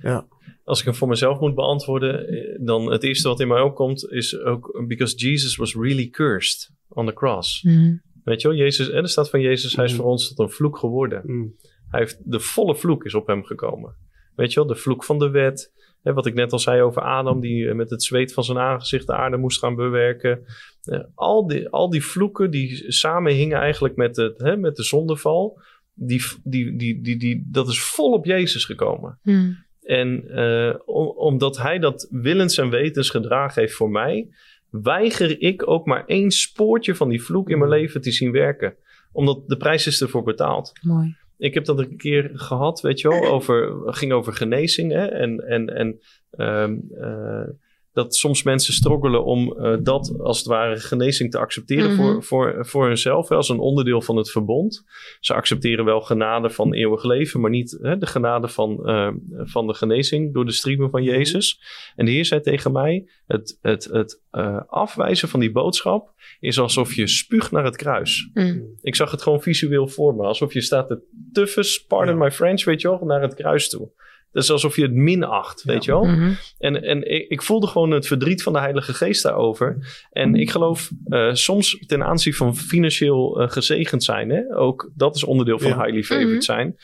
[0.01, 0.27] Ja.
[0.63, 2.25] Als ik hem voor mezelf moet beantwoorden,
[2.65, 7.05] dan het eerste wat in mij opkomt is ook because Jesus was really cursed on
[7.05, 7.63] the cross.
[7.63, 8.01] Mm.
[8.29, 10.01] Weet je wel, Jezus, en er staat van Jezus, hij is Mhm.
[10.01, 11.21] voor ons tot een vloek geworden.
[11.25, 11.55] Mm.
[11.89, 13.95] Hij heeft de volle vloek is op hem gekomen.
[14.35, 15.71] Weet je wel, de vloek van de wet.
[16.03, 18.57] Hè, wat ik net al zei over Adam, die eh, met het zweet van zijn
[18.57, 20.45] aangezicht de aarde moest gaan bewerken.
[20.83, 25.61] Eh, al, die, al die vloeken die samenhingen eigenlijk met, het, hè, met de zondeval.
[25.93, 29.19] Die, die, die, die, die, dat is vol op Jezus gekomen.
[29.23, 29.57] Mm.
[29.81, 34.29] En eh, om- omdat hij dat willens en wetens gedragen heeft voor mij,
[34.69, 38.75] weiger ik ook maar één spoortje van die vloek in mijn leven te zien werken.
[39.11, 40.73] Omdat de prijs is ervoor betaald.
[40.81, 41.15] Mooi.
[41.37, 44.91] Ik heb dat een keer gehad, weet je wel, over, ging over genezing.
[44.91, 45.05] Hè?
[45.05, 45.99] En, en, en
[46.31, 47.47] ehm, eh,
[47.93, 51.95] dat soms mensen struggelen om eh, dat als het ware genezing te accepteren Mhm.
[52.01, 54.83] voor, voor, voor hunzelf, hè, als een onderdeel van het verbond.
[55.19, 59.09] Ze accepteren wel genade van eeuwig leven, maar niet hè, de genade van, eh,
[59.43, 61.61] van de genezing door de striemen van Jezus.
[61.95, 66.59] En de Heer zei tegen mij: het, het, het eh, afwijzen van die boodschap is
[66.59, 68.29] alsof je spuugt naar het kruis.
[68.33, 68.63] Mm.
[68.81, 70.23] Ik zag het gewoon visueel voor me.
[70.23, 70.99] Alsof je staat te
[71.33, 72.23] tuffes, pardon Ja.
[72.23, 73.89] my French, weet je wel, naar het kruis toe.
[74.31, 76.03] Dat is alsof je het minacht, weet je wel.
[76.05, 76.31] Mhm.
[76.57, 79.77] En, en ik, ik voelde gewoon het verdriet van de Heilige Geest daarover.
[80.11, 84.29] En ik geloof eh, soms ten aanzien van financieel eh, gezegend zijn.
[84.29, 84.55] Hè?
[84.57, 85.83] Ook dat is onderdeel van Ja.
[85.83, 86.41] highly favored Mhm.
[86.41, 86.75] zijn.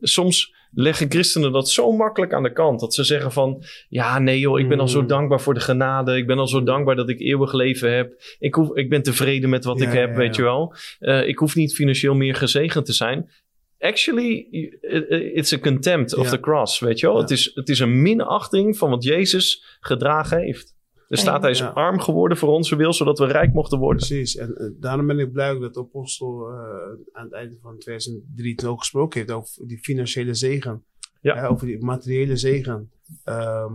[0.00, 2.80] Soms leggen christenen dat zo makkelijk aan de kant.
[2.80, 6.16] Dat ze zeggen van, ja nee joh, ik ben al zo dankbaar voor de genade.
[6.16, 8.12] Ik ben al zo dankbaar dat ik eeuwig leven heb.
[8.38, 10.42] Ik, hoef, ik ben tevreden met wat Ja, ik heb, ja, weet ja.
[10.42, 10.74] je wel.
[10.98, 13.30] Eh, ik hoef niet financieel meer gezegend te zijn.
[13.84, 14.46] Actually,
[15.34, 16.30] it's a contempt of Ja.
[16.30, 17.14] the cross, weet je wel.
[17.14, 17.20] Ja.
[17.20, 20.72] Het, is, het is een minachting van wat Jezus gedragen heeft.
[21.08, 21.66] Er staat, hij is Ja.
[21.68, 24.06] arm geworden voor onze wil, zodat we rijk mochten worden.
[24.06, 24.36] Precies.
[24.36, 26.56] En eh, daarom ben ik blij dat de apostel eh,
[27.12, 30.84] aan het einde van 2003 ook gesproken heeft over die financiële zegen.
[31.20, 31.34] Ja.
[31.36, 32.90] Hè, over die materiële zegen.
[33.24, 33.72] Ehm,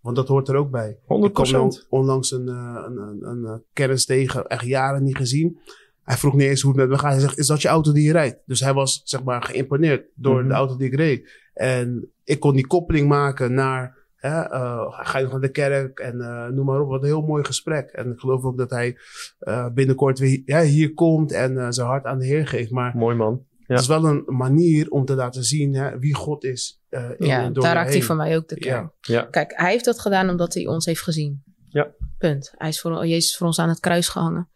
[0.00, 0.98] want dat hoort er ook bij.
[1.06, 1.24] 100%.
[1.24, 5.16] Ik kwam on- onlangs een, eh, een, een, een, eh, kennis tegen, echt jaren niet
[5.16, 5.58] gezien.
[6.02, 7.12] Hij vroeg niet eens hoe het met me gaat.
[7.12, 8.38] Hij zegt, is dat je auto die je rijdt?
[8.46, 10.48] Dus hij was, zeg maar, geïmponeerd door Mhm.
[10.48, 11.30] de auto die ik reed.
[11.54, 15.98] En ik kon die koppeling maken naar Hè, eh, ga je nog naar de kerk
[15.98, 16.88] en eh, noem maar op.
[16.88, 17.90] Wat een heel mooi gesprek.
[17.90, 18.96] En ik geloof ook dat hij
[19.38, 22.70] eh, binnenkort weer ja, hier komt en eh, zijn hart aan de Heer geeft.
[22.70, 23.44] Maar Mooi man.
[23.58, 23.64] Ja.
[23.66, 26.82] het is wel een manier om te laten zien hè, wie God is.
[26.88, 28.92] eh, in Ja, door daar raakt hij voor mij ook de kern.
[29.00, 29.14] Ja.
[29.14, 29.22] Ja.
[29.22, 31.42] Kijk, hij heeft dat gedaan omdat hij ons heeft gezien.
[31.68, 31.90] Ja.
[32.18, 32.52] Punt.
[32.56, 34.48] Hij is voor, Jezus is voor ons aan het kruis gehangen.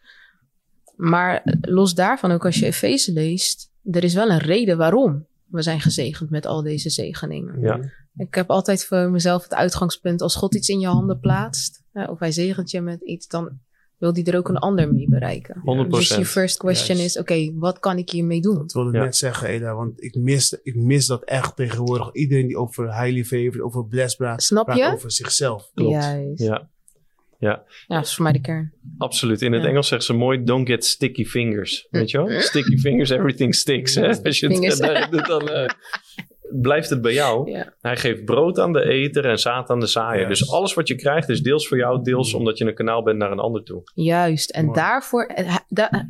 [0.96, 5.62] Maar los daarvan, ook als je Efeze leest, er is wel een reden waarom we
[5.62, 7.60] zijn gezegend met al deze zegeningen.
[7.60, 7.80] Ja.
[8.16, 12.04] Ik heb altijd voor mezelf het uitgangspunt, als God iets in je handen plaatst, hè,
[12.04, 13.58] of hij zegent je met iets, dan
[13.98, 15.60] wil hij er ook een ander mee bereiken.
[15.64, 15.90] 100%.
[15.90, 17.16] Dus je first question Juist.
[17.16, 18.54] is, oké, wat kan ik hiermee doen?
[18.58, 19.02] Dat wilde ik Ja.
[19.02, 19.74] net zeggen, Eda.
[19.74, 22.12] Want ik mis, ik mis dat echt tegenwoordig.
[22.12, 24.92] Iedereen die over highly favored, over blessed praat, Snap praat je?
[24.92, 25.70] over zichzelf.
[25.74, 25.90] Klopt.
[25.90, 26.42] Juist.
[26.42, 26.68] Ja.
[27.38, 28.72] Ja, dat is voor mij de kern.
[28.98, 29.42] absoluut.
[29.42, 29.68] In het Ja.
[29.68, 31.86] Engels zeggen ze mooi, don't get sticky fingers.
[31.90, 32.40] Weet je wel?
[32.40, 33.94] Sticky fingers, everything sticks.
[33.94, 34.08] Hè?
[34.22, 35.68] Als je het doet, dan eh,
[36.60, 37.50] blijft het bij jou.
[37.50, 37.72] Ja.
[37.80, 40.20] Hij geeft brood aan de eter en zaad aan de zaaier.
[40.22, 40.40] Juist.
[40.40, 43.18] Dus alles wat je krijgt is deels voor jou, deels omdat je een kanaal bent
[43.18, 43.82] naar een ander toe.
[43.94, 44.50] Juist.
[44.50, 44.76] En Mooi.
[44.78, 46.08] daarvoor, eh, da-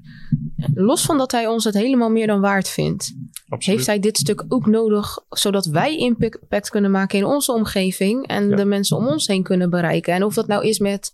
[0.75, 3.15] los van dat hij ons het helemaal meer dan waard vindt,
[3.49, 3.77] Absoluut.
[3.79, 8.49] heeft hij dit stuk ook nodig, zodat wij impact kunnen maken in onze omgeving en
[8.49, 8.57] Ja.
[8.57, 10.15] de mensen om ons heen kunnen bereiken.
[10.15, 11.13] En of dat nou is met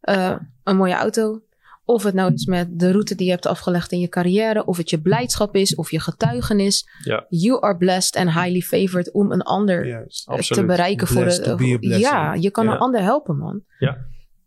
[0.00, 1.42] eh, een mooie auto,
[1.84, 4.76] of het nou is met de route die je hebt afgelegd in je carrière, of
[4.76, 6.88] het je blijdschap is, of je getuigenis.
[7.04, 7.26] Ja.
[7.28, 10.06] You are blessed and highly favored om een ander
[10.48, 11.54] te bereiken voor de.
[11.80, 12.72] be ja, je kan Ja.
[12.72, 13.62] een ander helpen, man.
[13.78, 13.96] Ja.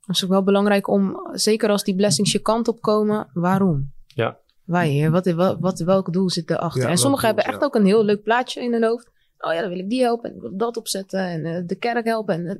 [0.05, 3.91] Dat is ook wel belangrijk om, zeker als die blessings je kant op komen, waarom?
[4.07, 4.37] Ja.
[4.65, 6.81] Wij, heer, wat, wat, wat, welk doel zit erachter?
[6.81, 7.65] Ja, en sommigen hebben echt ja.
[7.65, 9.11] ook een heel leuk plaatje in hun hoofd.
[9.39, 11.75] Oh ja, dan wil ik die helpen en ik wil dat opzetten en eh, de
[11.75, 12.35] kerk helpen.
[12.35, 12.55] En, eh,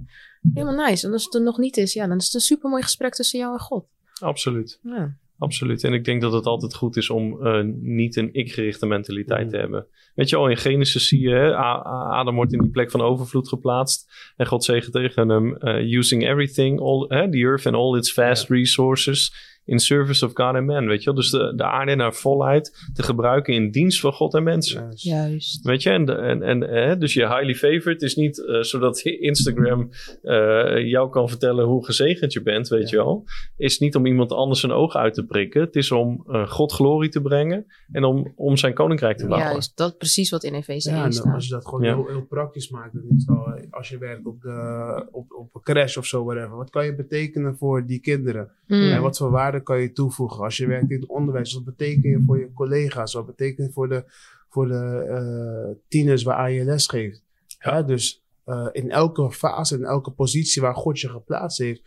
[0.54, 1.08] helemaal nice.
[1.08, 3.40] En als het er nog niet is, ja, dan is het een supermooi gesprek tussen
[3.40, 3.86] jou en God.
[4.20, 4.80] Absoluut.
[4.84, 5.16] Ja.
[5.38, 5.84] Absoluut.
[5.84, 9.50] En ik denk dat het altijd goed is om eh, niet een ik-gerichte mentaliteit Mhm.
[9.50, 9.88] te hebben.
[10.16, 13.48] Weet je al, in Genesis zie je, hè, Adam wordt in die plek van overvloed
[13.48, 14.12] geplaatst.
[14.36, 18.14] En God zegt tegen hem, eh, using everything, all, hè, the earth and all its
[18.14, 19.34] vast resources
[19.66, 20.88] in service of God and man.
[20.88, 21.14] Weet je wel?
[21.14, 24.82] Dus de, de aarde in haar volheid te gebruiken in dienst van God en mensen.
[24.82, 25.04] Juist.
[25.04, 25.64] Juist.
[25.66, 29.00] Weet je, en, en, en hè, dus je highly favored is niet eh, zodat
[29.30, 29.90] Instagram
[30.22, 32.98] eh, jou kan vertellen hoe gezegend je bent, weet Ja.
[32.98, 33.24] je wel.
[33.58, 35.62] Is niet om iemand anders een oog uit te prikken.
[35.62, 39.52] Het is om eh, God glorie te brengen en om, om zijn koninkrijk te bouwen.
[39.52, 41.34] Juist, dat is precies wat in Efeze Ja, 1 en staat.
[41.34, 41.96] als je dat gewoon Ja.
[41.96, 45.62] heel, heel praktisch maakt, dan is al, als je werkt op, de, op, op een
[45.62, 48.52] crash of zo, whatever, wat kan je betekenen voor die kinderen?
[48.68, 48.92] Mm.
[48.92, 50.44] En wat voor waarde kan je toevoegen?
[50.44, 53.14] Als je werkt in het onderwijs, wat betekent je voor je collega's?
[53.14, 54.04] Wat betekent het voor de,
[54.50, 57.24] voor de eh, tieners waar je les geeft?
[57.60, 57.84] Ja.
[57.84, 61.82] dus eh, in elke fase, in elke positie waar God je geplaatst heeft,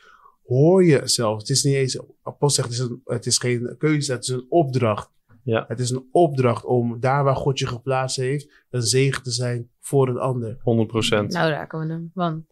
[0.44, 1.38] hoor je zelf.
[1.38, 4.28] Het is niet eens, apostel zegt, het is, een, het is geen keuze, het is
[4.28, 5.10] een opdracht.
[5.42, 5.64] Ja.
[5.68, 9.70] Het is een opdracht om daar waar God je geplaatst heeft, een zegen te zijn
[9.80, 10.58] voor een ander.
[10.62, 11.32] 100 procent.
[11.32, 12.10] Nou raken we hem.
[12.14, 12.44] Want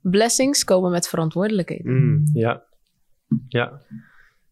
[0.00, 1.92] blessings komen met verantwoordelijkheden.
[1.92, 2.24] Mm.
[2.32, 2.64] Ja.
[3.48, 3.80] Ja.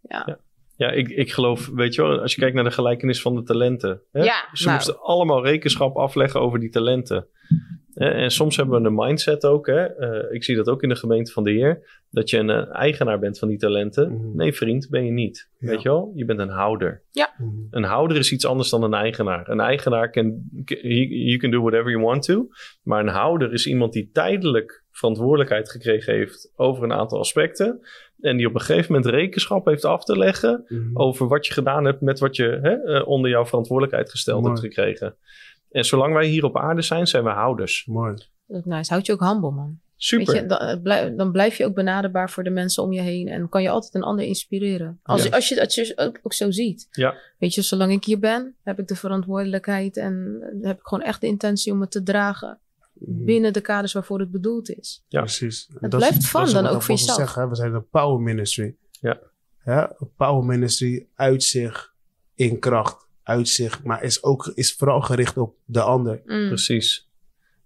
[0.09, 0.23] Ja.
[0.27, 0.39] Ja,
[0.77, 3.43] Ja, ik, ik geloof, weet je wel, als je kijkt naar de gelijkenis van de
[3.43, 4.03] talenten.
[4.13, 4.23] Hè?
[4.23, 4.77] Ja, Ze nou.
[4.77, 7.27] moesten allemaal rekenschap afleggen over die talenten.
[7.95, 9.67] Hè, En soms hebben we een mindset ook.
[9.67, 9.85] Hè?
[9.85, 12.01] Eh, ik zie dat ook in de gemeente van de Heer.
[12.11, 14.13] Dat je een eh, eigenaar bent van die talenten.
[14.13, 14.37] Mhm.
[14.37, 15.51] Nee, vriend, ben je niet.
[15.59, 15.69] Ja.
[15.69, 16.13] Weet je wel?
[16.15, 17.03] Je bent een houder.
[17.39, 17.67] Mm.
[17.71, 19.49] Een houder is iets anders dan een eigenaar.
[19.49, 22.49] Een eigenaar can, you can do whatever you want to.
[22.83, 27.81] Maar een houder is iemand die tijdelijk verantwoordelijkheid gekregen heeft over een aantal aspecten.
[28.23, 30.91] En die op een gegeven moment rekenschap heeft af te leggen Mm.
[30.99, 34.53] over wat je gedaan hebt met wat je hè, eh, onder jouw verantwoordelijkheid gesteld Mooi.
[34.55, 35.15] hebt gekregen.
[35.71, 37.85] En zolang wij hier op aarde zijn, zijn we houders.
[37.87, 38.15] Mooi.
[38.47, 38.93] Dat is nice.
[38.93, 39.81] Houd je ook humble, man.
[39.97, 40.27] Super.
[40.33, 43.01] Weet je, dan, het blijf, dan blijf je ook benaderbaar voor de mensen om je
[43.01, 43.29] heen.
[43.29, 45.01] En kan je altijd een ander inspireren.
[45.03, 45.31] Als, Ja.
[45.31, 46.89] als je dat je ook, ook zo ziet.
[46.91, 47.15] Ja.
[47.39, 49.97] Weet je, zolang ik hier ben, heb ik de verantwoordelijkheid.
[49.97, 52.59] En heb ik gewoon echt de intentie om het te dragen.
[53.07, 53.25] Mm.
[53.25, 55.05] Binnen de kaders waarvoor het bedoeld is.
[55.09, 55.21] Ja.
[55.21, 55.69] Precies.
[55.81, 57.19] Het Dat blijft is dan ook voor jezelf.
[57.19, 58.75] Zeggen, we zijn een power ministry.
[59.01, 59.21] Ja.
[59.65, 61.95] Ja, een power ministry uit zich
[62.35, 66.23] in kracht, uit zich, maar is ook is vooral gericht op de ander.
[66.25, 66.49] Mm.
[66.49, 67.11] Precies.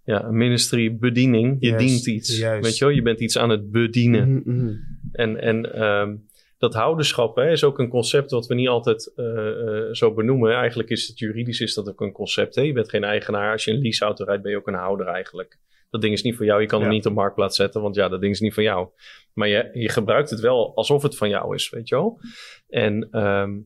[0.03, 1.57] Ja, een ministerie, bediening.
[1.59, 2.37] Je dient iets.
[2.37, 2.65] juist.
[2.65, 4.33] Weet je wel, je bent iets aan het bedienen.
[4.33, 4.75] Mhm, mhm.
[5.11, 6.15] En, en ehm,
[6.57, 10.53] dat houderschap hè, is ook een concept wat we niet altijd eh, eh, zo benoemen.
[10.53, 12.55] Eigenlijk is het juridisch is dat ook een concept.
[12.55, 12.61] Hè?
[12.61, 13.51] Je bent geen eigenaar.
[13.51, 15.57] Als je een leaseauto rijdt, ben je ook een houder eigenlijk.
[15.89, 16.61] Dat ding is niet voor jou.
[16.61, 16.95] Je kan hem Ja.
[16.95, 18.87] niet op marktplaats zetten, want ja, dat ding is niet van jou.
[19.33, 22.19] Maar je, je gebruikt het wel alsof het van jou is, weet je wel.
[22.67, 23.57] En ehm,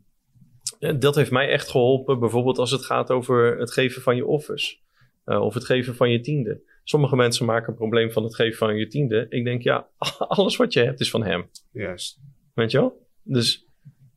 [1.00, 4.80] dat heeft mij echt geholpen, bijvoorbeeld als het gaat over het geven van je offers.
[5.26, 6.62] eh, of het geven van je tiende.
[6.84, 9.26] Sommige mensen maken een probleem van het geven van je tiende.
[9.30, 9.88] Ik denk, ja,
[10.28, 11.50] alles wat je hebt is van hem.
[11.72, 12.20] Juist.
[12.62, 13.08] Weet je wel?
[13.24, 13.66] Dus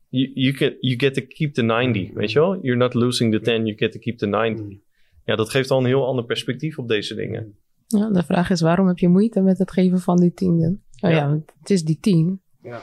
[0.09, 2.55] you, you, can, you get to keep the 90, weet je wel?
[2.61, 4.65] You're not losing the 10, you get to keep the 90.
[4.65, 4.81] Mm.
[5.25, 7.57] Ja, dat geeft al een heel ander perspectief op deze dingen.
[7.87, 10.67] Ja, de vraag is, waarom heb je moeite met het geven van die tiende?
[10.67, 11.27] Oh ja, Ja.
[11.29, 12.41] want het is die tien.
[12.61, 12.81] Ja.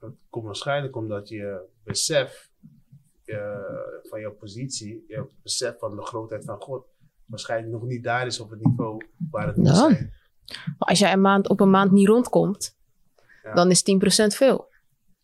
[0.00, 2.50] Dat komt waarschijnlijk omdat je besef
[3.24, 3.38] eh,
[4.02, 6.84] van jouw positie, je besef van de grootheid van God,
[7.26, 9.74] waarschijnlijk nog niet daar is op het niveau waar het moet Ja.
[9.74, 10.12] zijn.
[10.78, 12.76] Maar als jij een maand, op een maand niet rondkomt,
[13.42, 13.54] Ja.
[13.54, 14.68] dan is 10% veel.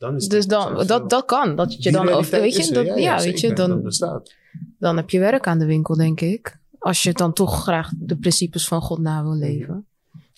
[0.02, 1.56] Dan is Dus 10% dan, dat, dat kan.
[1.56, 4.34] Dat je Die dan, of, weet je, dat, ja, weet je, dan, bestaat.
[4.78, 6.58] dan heb je werk aan de winkel, denk ik.
[6.78, 9.86] Als je dan toch graag de principes van God na wil leven.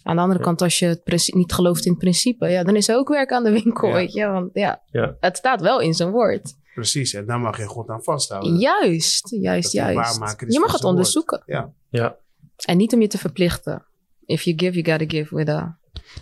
[0.03, 0.45] Aan de andere Ja.
[0.45, 3.33] kant, als je het niet gelooft in het principe, ja, dan is er ook werk
[3.33, 3.95] aan de winkel, Ja.
[3.95, 4.27] weet je.
[4.27, 5.17] Want ja, Ja.
[5.21, 6.55] het staat wel in zijn woord.
[6.75, 8.57] Precies, en daar mag je God aan vasthouden.
[8.59, 10.35] Juist, juist, Dat juist.
[10.49, 11.43] Je mag het onderzoeken.
[11.47, 11.73] Ja.
[11.89, 12.17] Ja,
[12.65, 13.85] En niet om je te verplichten.
[14.27, 15.79] If you give, you gotta give with a,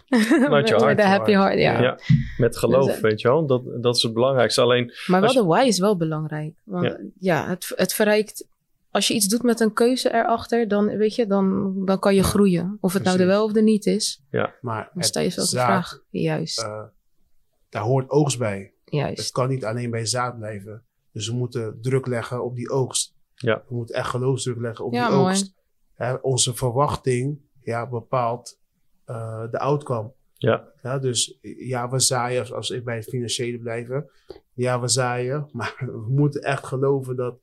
[0.48, 1.00] Hart.
[1.00, 1.59] a happy heart.
[1.59, 1.81] Ja.
[1.81, 1.98] Ja.
[2.37, 3.46] met geloof, Dus, eh, weet je wel.
[3.46, 4.61] Dat, dat is het belangrijkste.
[4.61, 6.55] Alleen, Maar wel je- de why is wel belangrijk.
[6.64, 6.98] Want Ja.
[7.18, 8.48] ja, het, het verrijkt.
[8.90, 12.20] Als je iets doet met een keuze erachter, dan weet je, dan, dan kan je
[12.20, 12.78] Ja, groeien.
[12.81, 14.22] Of het nou de wel of de niet is.
[14.61, 15.98] Maar Dan sta je het zelf de vraag.
[16.11, 16.83] Juist, eh,
[17.68, 18.59] daar hoort oogst bij.
[18.85, 19.31] Het juist.
[19.33, 20.83] kan niet alleen bij zaad blijven.
[21.12, 23.14] Dus we moeten druk leggen op die oogst.
[23.35, 23.62] Ja.
[23.68, 25.28] We moeten echt geloofsdruk leggen op Ja, die mooi.
[25.28, 25.55] oogst.
[25.94, 28.59] Hè, onze verwachting ja, bepaalt
[29.05, 30.12] eh, de outcome.
[30.35, 34.11] ja, Ja, dus ja, we zaaien, als, als ik bij het financiële blijven.
[34.53, 35.49] Ja, we zaaien.
[35.53, 37.41] Maar we moeten echt geloven dat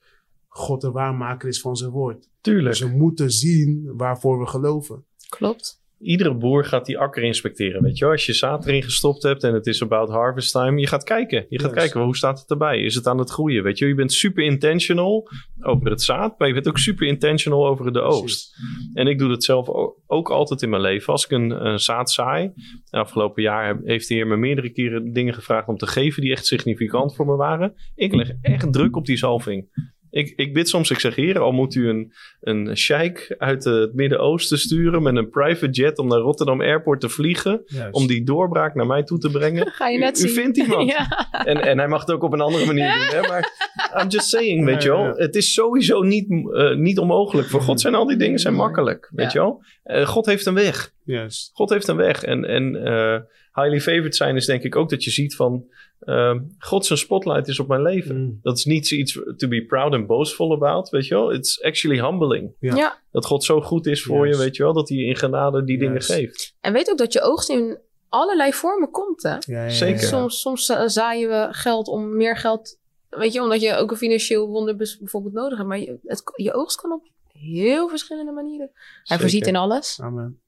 [0.48, 2.30] God de waarmaker is van zijn woord.
[2.42, 2.78] tuurlijk.
[2.78, 5.06] Dus we moeten zien waarvoor we geloven.
[5.30, 5.79] Klopt.
[6.00, 8.06] Iedere boer gaat die akker inspecteren, weet je.
[8.06, 11.46] Als je zaad erin gestopt hebt en het is about harvest time, je gaat kijken.
[11.50, 12.82] Je gaat kijken, hoe staat het erbij?
[12.82, 13.88] Is het aan het groeien, weet je?
[13.88, 15.30] Je bent super intentional
[15.62, 18.56] over het zaad, maar je bent ook super intentional over de oogst.
[18.94, 19.70] En ik doe dat zelf
[20.08, 21.14] ook altijd in mijn leven.
[21.14, 22.52] Als ik een, een zaad zaai.
[22.90, 26.32] De afgelopen jaar heeft de Heer me meerdere keren dingen gevraagd om te geven die
[26.32, 27.74] echt significant voor me waren.
[27.96, 29.68] Ik leg echt druk op die zalving.
[30.12, 33.94] Ik, ik bid soms, ik zeg Heer, al moet u een, een sheik uit het
[33.94, 37.62] Midden-Oosten sturen met een private jet om naar Rotterdam Airport te vliegen.
[37.66, 37.94] Juist.
[37.94, 39.68] Om die doorbraak naar mij toe te brengen.
[39.72, 40.30] Ga je U- net u zien.
[40.30, 40.90] vindt iemand.
[40.98, 41.30] ja.
[41.32, 43.22] En, en hij mag het ook op een andere manier doen.
[43.22, 43.28] Hè?
[43.28, 43.70] Maar
[44.02, 45.14] I'm just saying, weet je wel.
[45.16, 47.48] Het is sowieso niet, eh, niet onmogelijk.
[47.48, 49.10] Voor God zijn al die dingen zijn makkelijk.
[49.16, 49.64] Weet je wel.
[49.84, 50.94] Eh, God heeft een weg.
[51.04, 51.52] Juist.
[51.54, 52.24] God heeft een weg.
[52.24, 53.20] En, en eh,
[53.62, 55.66] highly favored zijn is denk ik ook dat je ziet van...
[56.00, 58.18] eh, God zijn spotlight is op mijn leven.
[58.22, 58.40] Mm.
[58.42, 61.34] Dat is niet zoiets to be proud and boastful about, weet je wel.
[61.34, 62.52] It's actually humbling.
[62.60, 62.76] Ja.
[62.76, 63.00] Ja.
[63.12, 64.74] Dat God zo goed is voor je, weet je wel.
[64.74, 66.56] Dat hij in genade die dingen geeft.
[66.62, 67.78] En weet ook dat je oogst in
[68.10, 69.30] allerlei vormen komt, hè.
[69.30, 70.02] Ja, ja, ja, Zeker.
[70.02, 70.08] ja.
[70.08, 72.78] Soms, soms zaaien we geld om meer geld.
[73.10, 75.70] Weet je, omdat je ook een financieel wonder bijvoorbeeld nodig hebt.
[75.70, 78.70] Maar je, het, je oogst kan op heel verschillende manieren.
[78.74, 79.22] Hij Zeker.
[79.22, 80.00] voorziet in alles.
[80.02, 80.42] Amen.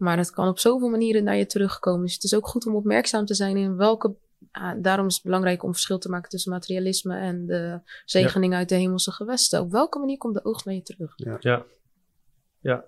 [0.00, 2.02] Maar het kan op zoveel manieren naar je terugkomen.
[2.02, 4.14] Dus het is ook goed om opmerkzaam te zijn in welke.
[4.50, 8.68] ah, daarom is het belangrijk om verschil te maken tussen materialisme en de zegening uit
[8.68, 9.60] de hemelse gewesten.
[9.60, 11.12] Op welke manier komt de oogst naar je terug?
[12.60, 12.84] Ja,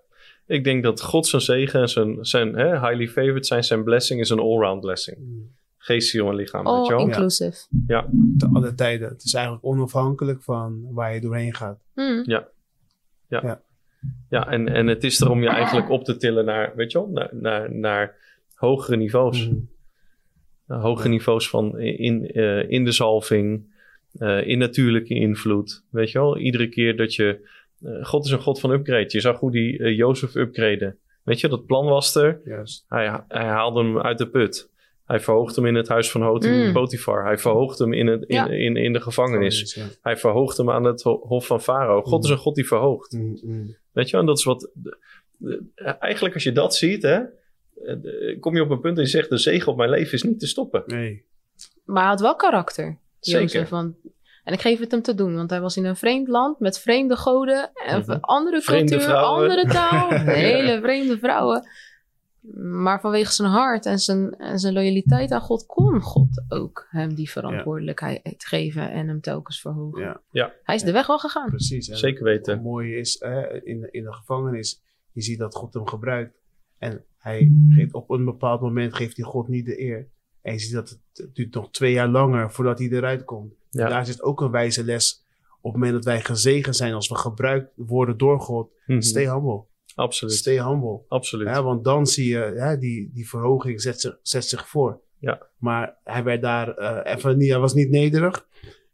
[0.47, 4.21] ik denk dat God zijn zegen en zijn, zijn hè, highly favored zijn, zijn blessing
[4.21, 5.19] is een allround blessing.
[5.19, 5.61] Mm.
[5.77, 7.07] Geest, ziel en lichaam, weet je All wel?
[7.07, 7.67] inclusive.
[8.39, 9.09] Te alle tijden.
[9.09, 11.81] Het is eigenlijk onafhankelijk van waar je doorheen gaat.
[11.95, 12.23] Mm.
[12.25, 13.63] Ja,
[14.29, 17.09] en, en het is er om je eigenlijk op te tillen naar, weet je wel,
[17.09, 18.17] naar, naar, naar
[18.55, 19.49] hogere niveaus.
[19.49, 19.71] Mm.
[20.67, 23.75] Naar hogere niveaus van in, eh, in de zalving,
[24.19, 25.85] eh, in natuurlijke invloed.
[25.91, 27.49] Weet je wel, iedere keer dat je...
[27.83, 29.07] eh, God is een God van upgrade.
[29.09, 30.99] Je zag hoe die Jozef upgraden.
[31.23, 32.41] Weet je, dat plan was er.
[32.89, 34.71] Hij, hij haalde hem uit de put.
[35.05, 36.73] Hij verhoogde hem in het huis van Hoti- Mm.
[36.73, 37.25] Potifar.
[37.25, 38.49] Hij verhoogde hem in, het, in, Ja.
[38.49, 39.75] in, in de gevangenis.
[39.75, 39.85] Ja.
[40.03, 42.03] Hij verhoogde hem aan het ho- hof van Farao.
[42.03, 42.25] God Mm.
[42.25, 43.13] is een God die verhoogt.
[43.13, 43.77] Mm, mm.
[43.93, 44.71] Weet je wel, en dat is wat...
[44.75, 44.99] de-
[45.37, 47.25] de- eigenlijk als je dat ziet, hè, eh,
[48.03, 49.31] de- kom je op een punt en je zegt...
[49.31, 50.83] de zegen op mijn leven is niet te stoppen.
[50.87, 51.25] Nee.
[51.85, 52.99] Maar hij had wel karakter.
[53.21, 53.67] Zeker.
[53.71, 53.95] Want,
[54.45, 56.79] en ik geef het hem te doen, want hij was in een vreemd land met
[56.81, 58.19] vreemde goden en Mhm.
[58.21, 59.43] andere Vreemde cultuur, vrouwen.
[59.51, 61.69] andere taal, hele vreemde vrouwen.
[62.55, 67.15] Maar vanwege zijn hart en zijn, en zijn loyaliteit aan God kon God ook hem
[67.15, 70.03] die verantwoordelijkheid geven en hem telkens verhogen.
[70.03, 70.21] Ja.
[70.31, 70.53] Ja.
[70.63, 71.49] Hij is de weg wel gegaan.
[71.49, 71.87] Precies.
[71.87, 72.55] Zeker weten.
[72.55, 76.37] Het mooie is, eh, in, de- in de gevangenis, je ziet dat God hem gebruikt.
[76.79, 80.09] En hij geeft op een bepaald moment geeft hij God niet de eer.
[80.43, 83.53] En je ziet dat het, het duurt nog twee jaar langer voordat hij eruit komt.
[83.71, 83.89] Ja.
[83.89, 85.25] Daar zit ook een wijze les.
[85.61, 89.01] Op het moment dat wij gezegend zijn, als we gebruikt worden door God, Mhm.
[89.01, 89.65] stay humble.
[89.95, 90.35] Absoluut.
[90.35, 91.01] Stay humble.
[91.09, 91.49] Absoluut.
[91.49, 95.01] Ja, want dan zie je, ja, die, die verhoging zet zich, zet zich voor.
[95.19, 95.47] Ja.
[95.57, 98.47] Maar hij werd daar eh, even niet, hij was niet nederig.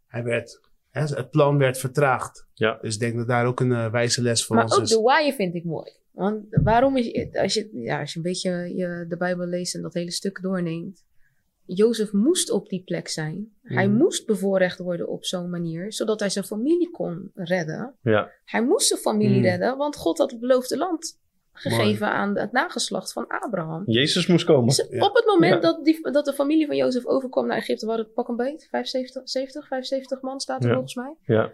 [0.06, 2.46] Hij werd, hè, het plan werd vertraagd.
[2.54, 2.78] Ja.
[2.80, 4.88] Dus ik denk dat daar ook een eh, wijze les voor Maar ons ook is.
[4.88, 5.92] de why vind ik mooi.
[6.11, 9.82] Want waarom is als je, ja, als je een beetje je, de Bijbel leest en
[9.82, 11.04] dat hele stuk doorneemt.
[11.70, 13.52] Jozef moest op die plek zijn.
[13.62, 13.96] Hij Mhm.
[13.96, 17.94] moest bevoorrecht worden op zo'n manier, zodat hij zijn familie kon redden.
[18.02, 18.31] Ja.
[18.44, 19.44] Hij moest zijn familie Mhm.
[19.48, 21.18] redden, want God had het beloofde land
[21.52, 23.83] gegeven aan het nageslacht van Abraham.
[23.87, 24.66] Jezus moest komen.
[24.66, 25.07] Dus Ja.
[25.07, 25.61] op het moment Ja.
[25.61, 28.66] dat, die, dat de familie van Jozef overkwam naar Egypte, waren het pak een beet.
[28.70, 31.14] 75, 70, 75 man staat er volgens mij.
[31.22, 31.52] Ja.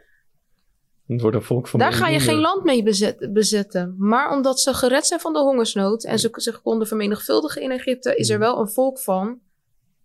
[1.06, 3.94] Het wordt een volk van Daar ga je geen land mee bezet- bezetten.
[3.98, 8.14] Maar omdat ze gered zijn van de hongersnood en ze zich konden vermenigvuldigen in Egypte,
[8.16, 9.38] is er wel een volk van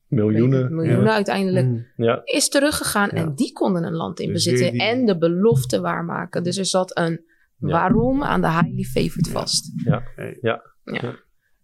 [0.10, 0.76] Miljoenen.
[0.76, 1.13] miljoenen Ja.
[1.13, 1.86] uiteindelijk Mm.
[1.95, 2.22] Ja.
[2.24, 3.17] is teruggegaan Ja.
[3.22, 6.43] en die konden een land in Dus bezitten die- en de belofte waarmaken.
[6.43, 7.12] Dus er zat een
[7.58, 7.67] Ja.
[7.67, 9.72] waarom aan de highly favored vast.
[10.15, 10.38] Hey.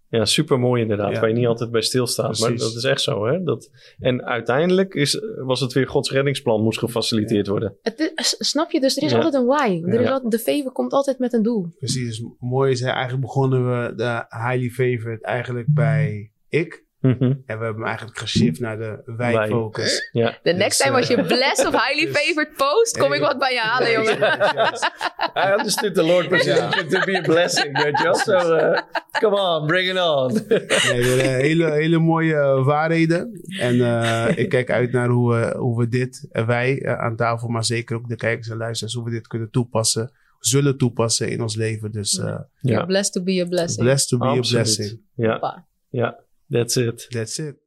[0.09, 1.11] Ja, super mooi inderdaad.
[1.13, 1.19] Ja.
[1.19, 2.39] Waar je niet altijd bij stilstaat.
[2.39, 3.25] Maar dat is echt zo.
[3.25, 3.43] Hè?
[3.43, 7.75] Dat, en uiteindelijk is, was het weer Gods reddingsplan moest gefaciliteerd worden.
[7.81, 8.79] Het is- snap je?
[8.79, 9.15] Dus er is Ja.
[9.17, 9.81] altijd een why.
[9.85, 10.11] Er is Ja.
[10.11, 11.67] altijd, de favor komt altijd met een doel.
[11.77, 12.23] Precies.
[12.39, 16.84] Mooi is, hè, eigenlijk begonnen we de highly favorite eigenlijk bij ik.
[17.07, 17.23] Mhm.
[17.23, 19.33] En we hebben hem eigenlijk geshift naar de Wij.
[19.33, 20.09] wij-focus.
[20.11, 20.37] Ja.
[20.43, 23.21] De next Dus, time als je eh, blessed of highly dus- favored post, kom ik
[23.21, 24.19] wat bij je halen, jongen.
[24.19, 24.89] Yes, yes.
[25.45, 27.83] I understood the Lord position to be a blessing.
[27.83, 28.15] Weet je wel?
[28.15, 28.79] So, uh,
[29.19, 30.33] come on, bring it on.
[30.47, 33.41] Nee, eh, hele, hele mooie eh, waarheden.
[33.59, 37.15] En eh, ik kijk uit naar hoe, we hoe we dit, en wij eh, aan
[37.15, 41.29] tafel, maar zeker ook de kijkers en luisteraars, hoe we dit kunnen toepassen, zullen toepassen
[41.29, 41.91] in ons leven.
[41.91, 43.81] Dus eh You're blessed to be a blessing.
[43.85, 44.47] blessed to be Absoluut.
[44.47, 44.99] a blessing.
[45.15, 47.03] Ja, ja, that's it.
[47.11, 47.57] That's it.